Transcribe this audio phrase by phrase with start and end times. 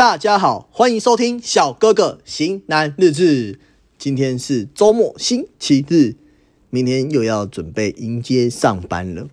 [0.00, 3.60] 大家好，欢迎收听小哥哥型男日志。
[3.98, 6.14] 今天是周末星期日，
[6.70, 9.28] 明天又要准备迎接上班了。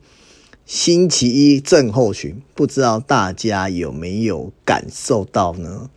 [0.66, 5.90] 星期一症候群，不知道大家有没有感受到呢？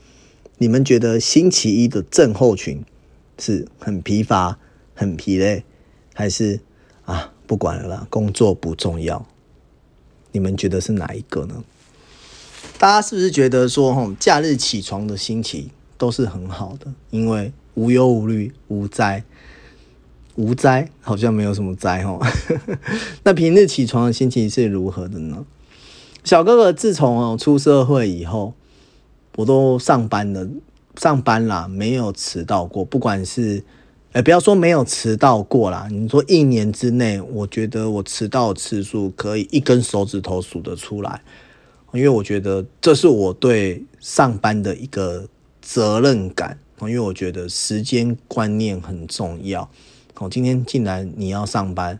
[0.59, 2.85] 你们觉得星期一的症候群
[3.39, 4.57] 是很疲乏、
[4.95, 5.65] 很疲累，
[6.15, 6.61] 还是
[7.07, 9.27] 啊不管了啦，工作不重要？
[10.31, 11.65] 你们觉得是哪一个呢？
[12.81, 19.23] 大家是不是觉得说，吼，假日起床的心情都是很好的，因为无忧无虑、无灾、
[20.37, 22.19] 无灾，好像没有什么灾吼。
[23.23, 25.45] 那平日起床的心情是如何的呢？
[26.25, 28.55] 小哥哥自从哦出社会以后，
[29.37, 30.49] 我都上班了，
[30.97, 32.83] 上班啦，没有迟到过。
[32.83, 33.63] 不管是，
[34.13, 41.21] 哎，不要说没有迟到过啦，你说一年之内，我觉得我迟到次数可以一根手指头数得出来。
[41.93, 45.29] 因为我觉得这是我对上班的一个
[45.61, 49.69] 责任感，因为我觉得时间观念很重要。
[50.17, 51.99] 哦，今天既然你要上班，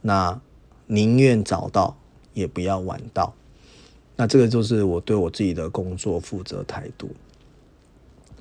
[0.00, 0.40] 那
[0.86, 1.96] 宁愿早到
[2.34, 3.34] 也不要晚到。
[4.16, 7.10] 那这个就是我对我自己的工作负责态度。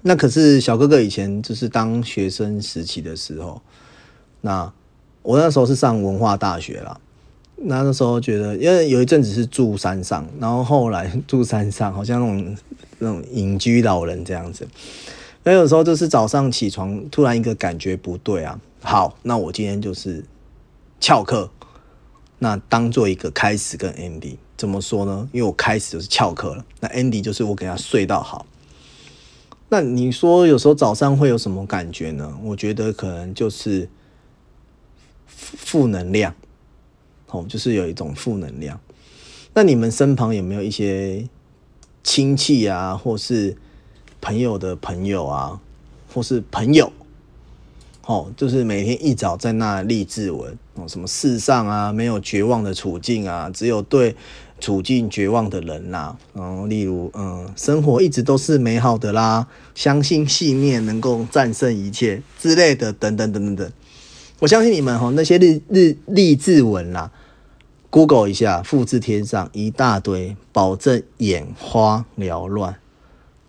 [0.02, 3.62] 那可是小哥哥以前就是当学生时期的时候，
[4.42, 4.73] 那
[5.22, 7.00] 我那时候是上文化大学啦。
[7.61, 12.57] 那那时候觉得，因为有一阵子是住山上，然后后来住山上，好像那种
[12.99, 14.67] 那种隐居老人这样子。
[15.43, 18.59] 那有时候就是早上起床，突然一个感觉不对啊。
[18.81, 20.23] 好，那我今天就是
[20.99, 21.49] 翘课，
[22.39, 25.27] 那当做一个开始跟 Andy 怎么说呢？
[25.33, 28.45] 因为我开始就是翘课了，那 Andy 就是我给他睡到好。
[29.67, 32.37] 那你说有时候早上会有什么感觉呢？
[32.43, 33.89] 我觉得可能就是
[35.27, 36.33] 负能量。
[37.31, 38.80] 哦，就是有一种负能量。
[39.53, 41.27] 那你们身旁有没有一些
[42.03, 43.55] 亲戚啊，或是
[44.21, 45.59] 朋友的朋友啊，
[46.14, 46.92] 或是朋友？
[48.05, 54.15] 哦，就是每天一早在那励志文哦，什么世上啊没有绝望的处境啊，只有对
[54.59, 56.17] 处境绝望的人呐。
[56.33, 63.71] 然后，例如，嗯，生活一直都是美好的啦，相信信念能够战胜一切之类的，等等等等等。
[64.39, 67.11] 我相信你们哈，那些日日励志文啦。
[67.89, 72.76] Google 一下，复制贴上一大堆，保证眼花缭乱。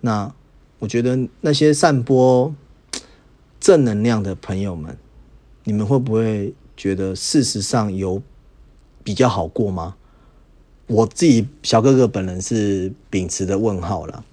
[0.00, 0.34] 那
[0.80, 2.52] 我觉得那些散播
[3.60, 4.96] 正能量的朋友们，
[5.64, 8.20] 你们会不会觉得事实上有
[9.04, 9.94] 比较好过吗？
[10.88, 14.24] 我自己小哥哥本人是秉持的问号了。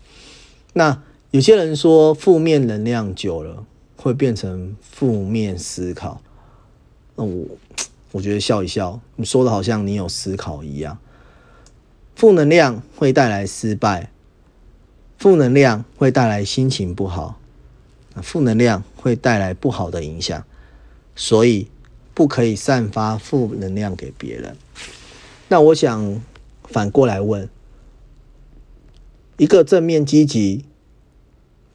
[0.73, 3.63] 那有些人说负面能量久了
[3.97, 6.21] 会变成负面思考，
[7.17, 7.45] 那我。
[8.13, 10.97] 我觉得笑一笑，你说的好像你有思考一样。
[12.15, 14.09] 负能量会带来失败，
[15.19, 17.37] 负能量会带来心情不好，
[18.23, 20.41] 负能量会带来不好的影响，
[21.17, 21.67] 所以
[22.13, 24.55] 不可以散发负能量给别人。
[25.49, 26.21] 那我想
[26.63, 27.47] 反过来问：
[29.35, 30.63] 一个正面积极、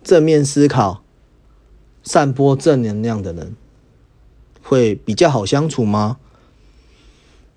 [0.03, 1.05] 正面思考、
[2.03, 3.55] 散播正能量的人。
[4.63, 6.19] 会比较好相处吗？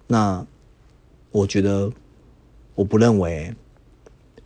[0.07, 0.45] 那
[1.31, 1.91] 我觉得
[2.75, 3.55] 我不认为。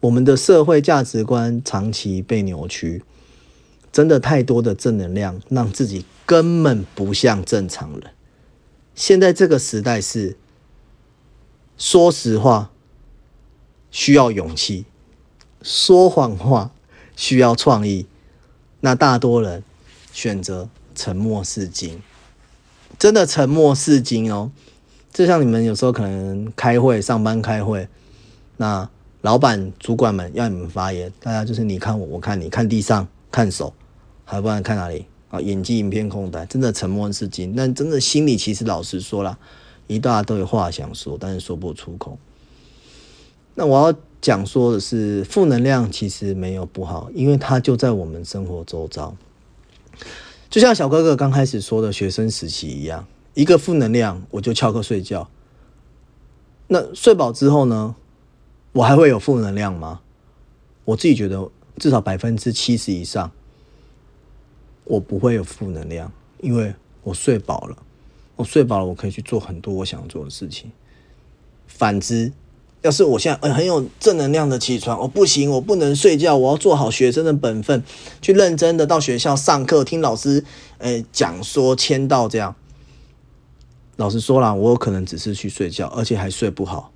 [0.01, 3.03] 我们的社会价值观长期被扭曲，
[3.91, 8.03] 真的太多的正能量，让自己根本不像正常人。
[8.95, 10.37] 现在这个时代是
[11.77, 12.71] 说实话
[13.91, 14.85] 需要勇气，
[15.61, 16.71] 说谎话
[17.17, 18.07] 需要创意。
[18.79, 19.61] 那大多人
[20.13, 22.01] 选择沉默是金。
[22.97, 24.51] 真的沉默是金哦，
[25.13, 27.87] 就像你们有时候可能开会、上班开会，
[28.57, 28.89] 那
[29.21, 33.73] 老板、主管们要你们发言，大家就是你看我，我看你，看地上，看手，
[34.25, 35.39] 还不然看哪里啊？
[35.41, 37.53] 眼睛一片空白，真的沉默是金。
[37.55, 39.37] 但真的心里其实老实说了，
[39.87, 42.17] 一大堆话想说，但是说不出口。
[43.55, 49.15] 那我要讲说的是，负能量其实没有不好，因为它就在我们生活周遭。
[50.49, 53.05] 就像小哥哥刚开始说的学生时期一样，
[53.35, 55.29] 一个负能量我就翘课睡觉。
[56.67, 57.95] 那睡饱之后呢，
[58.71, 60.01] 我还会有负能量吗？
[60.85, 63.31] 我自己觉得至少百分之七十以上，
[64.85, 66.11] 我不会有负能量，
[66.41, 66.73] 因为
[67.03, 67.77] 我睡饱了。
[68.35, 70.71] 我睡饱了，我可以去做很多我想做的事情。
[71.67, 72.31] 反之。
[72.81, 77.83] 要是我现在很有正能量的起床，我不行，我不能睡觉，我要做好学生的本分，
[78.21, 80.45] 去认真的到学校上课，听老师
[80.77, 82.55] 诶讲说签到这样。
[83.97, 86.91] 老实说了，我有可能只是去睡觉，而且还睡不好。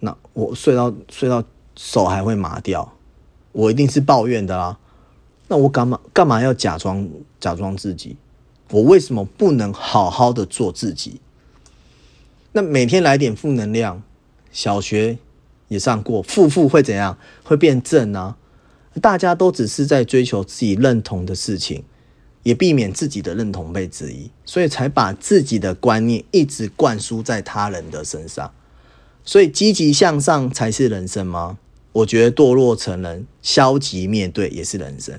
[0.00, 1.42] 那我睡到睡到
[1.76, 2.92] 手还会麻掉，
[3.52, 4.78] 我一定是抱怨的啦。
[5.48, 7.08] 那我干嘛干嘛要假装
[7.40, 8.16] 假装自己？
[8.70, 11.20] 我为什么不能好好的做自己？
[12.52, 14.02] 那每天来点负能量，
[14.52, 15.18] 小学
[15.68, 17.18] 也上过，负负会怎样？
[17.42, 18.36] 会变正啊！
[19.00, 21.82] 大家都只是在追求自己认同的事情，
[22.42, 28.52] 也避免自己的认同被质疑，所以才把自己的观念一直灌输在他人的身上。
[29.24, 31.56] 所以积极向上才是人生吗？
[31.92, 35.18] 我觉得堕落成人，消极面对也是人生。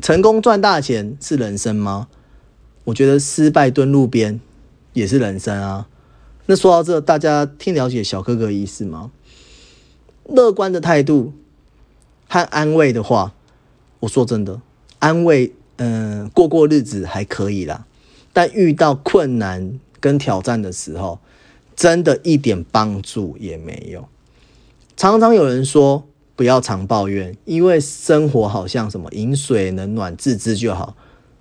[0.00, 2.08] 成功赚大钱是人生吗？
[2.84, 4.40] 我觉得失败蹲路边
[4.92, 5.88] 也是人生啊。
[6.46, 9.10] 那说到这，大家听了解小哥哥意思吗？
[10.24, 11.32] 乐观的态度
[12.28, 13.34] 和安慰的话，
[14.00, 14.60] 我说真的，
[14.98, 17.84] 安慰，嗯，过过日子还可以啦。
[18.32, 21.18] 但遇到困难跟挑战的时候，
[21.74, 24.08] 真的一点帮助也没有。
[24.96, 26.06] 常常有人说。
[26.36, 30.94] 不要常抱怨，因为生活好像什么饮水冷暖自知就好。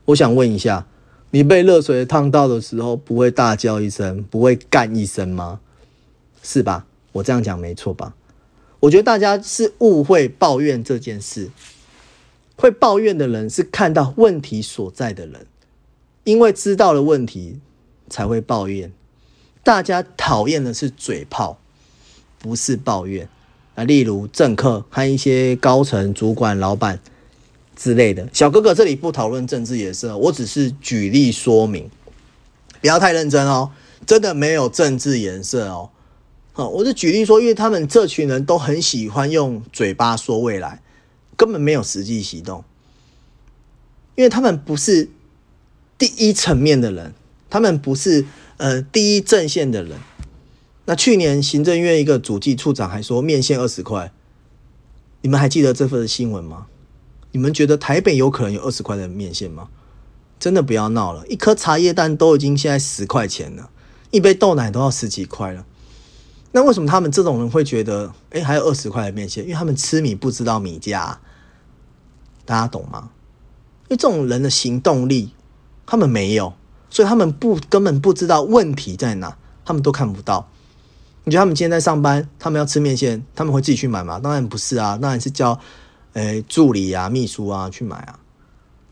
[0.05, 0.87] 我想问一下，
[1.35, 5.59] 你被热水烫到的时候，不会大叫一声，不会干一声吗？
[6.41, 6.85] 是吧？
[7.11, 8.15] 我这样讲没错吧？
[8.79, 11.51] 我觉得大家是误会抱怨这件事。
[12.55, 15.45] 会抱怨的人是看到问题所在的人，
[16.23, 17.59] 因为知道了问题
[18.09, 18.93] 才会抱怨。
[19.61, 21.59] 大家讨厌的是嘴炮，
[22.39, 23.27] 不是抱怨。
[23.73, 27.01] 啊，例如政客和一些高层主管、老板
[27.75, 28.27] 之类的。
[28.31, 31.89] 小哥哥这里不讨论政治颜色，我只是举例说明，
[32.81, 33.72] 不要太认真哦。
[34.06, 35.89] 真的没有政治颜色哦。
[36.54, 40.81] 好，我是举例说，因为他们这群人都很喜欢用嘴巴说未来，
[41.36, 42.63] 根本没有实际行动，
[44.16, 45.10] 因为他们不是
[45.98, 47.13] 第一层面的人，
[47.50, 48.25] 他们不是
[48.57, 49.98] 呃第一阵线的人。
[50.86, 54.12] 那去年行政院一个主计处长还说面线二十块，
[55.22, 56.68] 你们还记得这份新闻吗？
[57.35, 59.67] 你们觉得台北有可能有二十块的面线吗？
[60.39, 63.69] 真的不要闹了，一颗茶叶蛋都已经现在十块钱了，
[64.09, 65.65] 一杯豆奶都要十几块了。
[66.53, 69.43] 那为什么他们这种人会觉得，哎，还有二十块的面线？
[69.43, 71.19] 因为他们吃米不知道米价，
[72.45, 73.09] 大家懂吗？
[73.83, 75.33] 因为这种人的行动力
[75.85, 76.53] 他们没有，
[76.89, 80.49] 所以他们不根本不知道问题在哪，他们都看不到。
[81.25, 84.21] 你觉得他们今天在上班，他们要吃面线，他们会自己去买吗？
[84.21, 85.59] 当然不是啊，当然是叫，
[86.15, 88.19] 诶助理啊、秘书啊去买啊。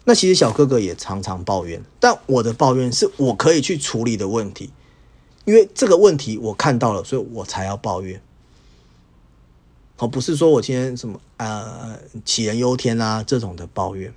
[0.05, 4.69] 那其实小哥哥也常常抱怨，但我的抱怨是我可以去处理的问题，
[5.45, 8.21] 因为这个问题我看到了，所以我才要抱怨。
[9.97, 14.13] 哦，不是说我今天什么呃杞人忧天啊这种的抱怨，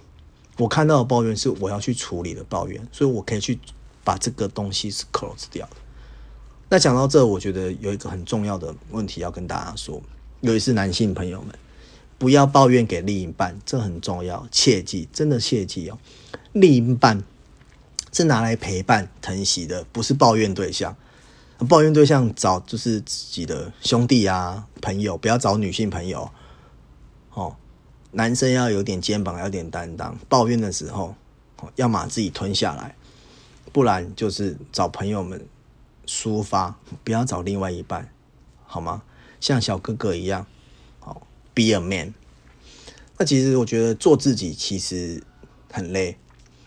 [0.58, 3.58] 我看到的抱怨是我要去处理的抱怨，所以我可以去
[4.03, 5.76] 把这个东西是 close 掉的。
[6.69, 10.03] 那讲到这，我觉得有一个很重要的问题要跟大家说，
[10.41, 11.55] 尤其是男性朋友们，
[12.19, 15.99] 不要抱怨给另一半，这很重要，切记，真的切记哦。
[16.53, 17.23] 另一半
[18.13, 20.97] 是拿来陪伴疼惜的，不是抱怨对象。
[21.69, 26.31] 抱怨对象找就是自己的兄弟啊、朋友，不要找女性朋友。
[27.33, 27.57] 哦，
[28.13, 30.19] 男生要有点肩膀，有点担当。
[30.29, 31.15] 抱怨的时候，
[31.77, 32.95] 要么自己吞下来，
[33.73, 35.47] 不然就是找朋友们。
[36.09, 38.08] 抒发，不要找另外一半，
[38.65, 39.03] 好吗？
[39.41, 40.46] 像小哥哥一样，
[41.56, 42.15] ，be a man。
[43.19, 45.20] 那其实我觉得做自己其实
[45.72, 46.19] 很累，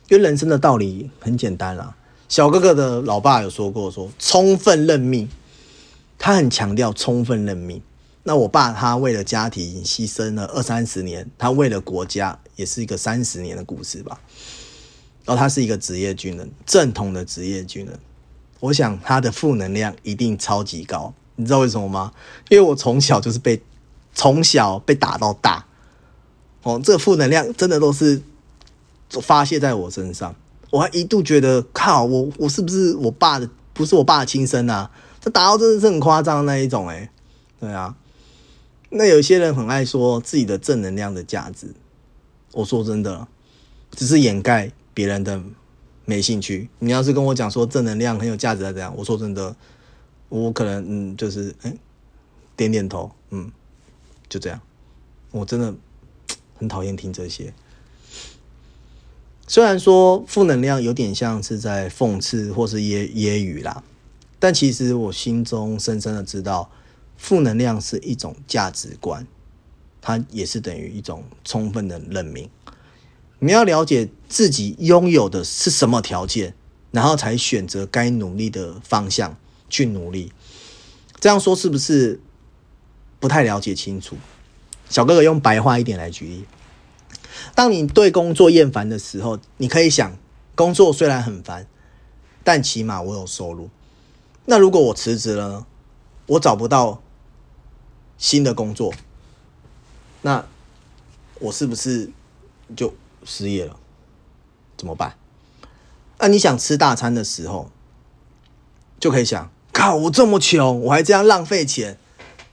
[0.10, 1.96] 因为人生的道理很简单啦。
[2.28, 5.30] 小哥哥的老爸有说过，说充分认命，
[6.18, 7.82] 他很强调充分认命。
[8.24, 14.20] 那我爸他为了家庭牺牲了二三十年，他为了国家也是一个三十年的故事吧。
[15.26, 18.00] 然后他是一个职业军人，正统的职业军人。
[18.60, 22.12] 我想他的负能量一定超级高，你知道为什么吗？
[22.50, 23.62] 因为我从小就是被
[24.14, 25.66] 从小被打到大，
[26.64, 28.22] 哦，这负能量真的都是
[29.22, 30.36] 发泄在我身上。
[30.70, 33.50] 我还一度觉得，靠，我我是不是我爸的？
[33.74, 34.92] 不是我爸的亲生啊？
[35.22, 37.10] 这打到真的是很夸张那一种，哎，
[37.60, 37.96] 对啊。
[38.90, 41.74] 那有些人很爱说自己的正能量的价值，
[42.52, 43.28] 我说真的，
[43.92, 45.42] 只是掩盖别人的。
[46.06, 46.68] 没兴趣。
[46.80, 48.92] 你要是跟我讲说正能量很有价值，怎样？
[48.98, 49.56] 我说真的，
[50.30, 51.72] 我可能嗯，就是哎，
[52.58, 53.52] 点点头，嗯，
[54.30, 54.62] 就这样。
[55.32, 55.76] 我真的
[56.56, 57.54] 很讨厌听这些。
[59.48, 63.84] 虽然说负能量有点像是在讽刺或是揶揶揄啦，
[64.38, 66.70] 但其实我心中深深的知道，
[67.18, 69.26] 负能量是一种价值观，
[70.02, 72.48] 它也是等于一种充分的认命。
[73.40, 76.54] 你要了解自己拥有的是什么条件，
[76.92, 79.36] 然后才选择该努力的方向
[79.68, 80.32] 去努力。
[81.20, 82.20] 这样说是不是
[83.20, 84.18] 不太了解清楚？
[84.90, 86.46] 小哥哥用白话一点来举例。
[87.54, 90.18] 当你对工作厌烦的时候，你可以想，
[90.56, 91.68] 工作虽然很烦，
[92.44, 93.70] 但起码我有收入。
[94.46, 95.66] 那如果我辞职了？
[96.26, 97.02] 我找不到
[98.18, 98.94] 新的工作，
[100.22, 100.46] 那
[101.40, 102.12] 我是不是
[102.76, 103.76] 就失业了？
[104.78, 105.16] 怎么办？
[106.20, 107.72] 那你想吃大餐的时候，
[109.00, 111.98] 就可以想：靠，我这么穷，我还这样浪费钱。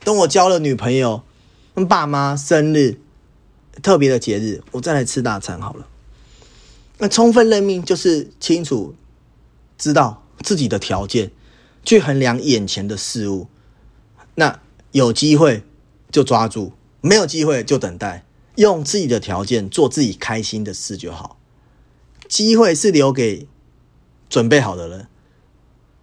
[0.07, 1.25] 等我交了女朋友，
[1.89, 3.01] 爸妈生日。
[3.83, 5.89] 特别的节日，我再来吃大餐好了。
[6.99, 8.95] 那充分任命就是清楚
[9.77, 11.33] 知道自己的条件，
[11.85, 13.49] 去衡量眼前的事物。
[14.37, 14.61] 那
[14.93, 15.65] 有机会
[16.13, 21.37] 就抓住，没有机会就等待，用自己的条件做自己开心的事就好。
[22.29, 23.49] 机会是留给
[24.31, 25.09] 准备好的人，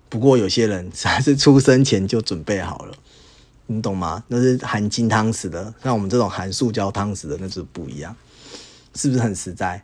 [0.10, 2.96] 不过有些人 还是出生前就准备好了。
[3.76, 4.24] 你懂吗？
[4.28, 8.16] 那是含金汤匙的，像我们这种含塑胶汤匙的，那是不一样，
[8.96, 9.84] 是不是很实在？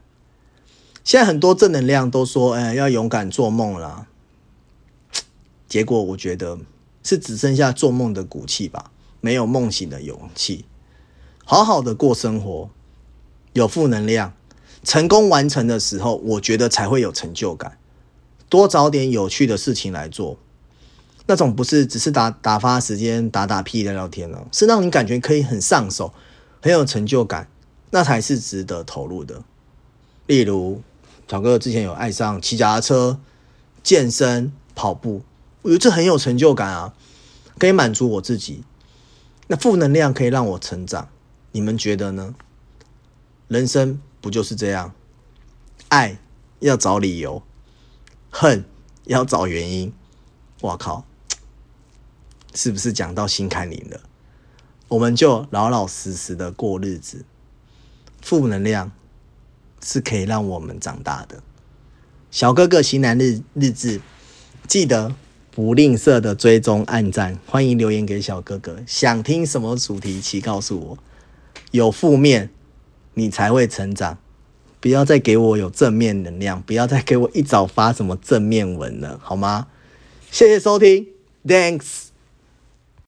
[1.04, 4.06] 现在很多正能量都说，哎，要勇敢做梦啦。
[5.68, 6.60] 结果我觉得
[7.04, 8.92] 是只剩下做梦的骨气吧，
[9.22, 10.66] 没有梦醒的勇气。
[11.44, 12.70] 好好的过生活，
[13.54, 14.34] 有负能量，
[14.84, 17.78] 成功完成的时候，我觉得才会有成就感。
[18.50, 20.38] 多找点有趣的事情来做。
[21.30, 26.12] 那种不是只是打打发时间、打打屁、聊聊天了，是让你感觉可以很上手、
[26.60, 27.48] 很有成就感，
[27.92, 29.44] 那才是值得投入的。
[30.26, 30.82] 例如，
[31.28, 33.20] 小哥之前有爱上骑脚踏车、
[33.84, 35.22] 健身、跑步，
[35.62, 36.96] 我觉得这很有成就感啊，
[37.60, 38.64] 可以满足我自己。
[39.46, 41.10] 那负能量可以让我成长，
[41.52, 42.34] 你们觉得呢？
[43.48, 44.96] 人生不就是这样？
[45.90, 46.18] 爱
[46.58, 47.44] 要找理由，
[48.32, 48.66] 恨
[49.04, 49.94] 要找原因。
[50.62, 51.06] 我靠！
[52.54, 54.02] 是不是讲到心坎里了？
[54.88, 57.24] 我们就老老实实的过日子。
[58.22, 58.92] 负能量
[59.82, 61.42] 是可以让我们长大的。
[62.32, 64.02] 小哥哥型男日日志，
[64.68, 65.16] 记得
[65.52, 68.80] 不吝啬的追踪按赞，欢迎留言给小哥哥。
[68.86, 70.98] 想听什么主题，请告诉我。
[71.72, 72.50] 有负面，
[73.14, 74.18] 你才会成长。
[74.82, 79.68] 不要再给我有正面能量，不要再给我一早发什么正面文了，好吗？
[80.30, 81.08] 谢谢收听
[81.46, 82.09] ，Thanks。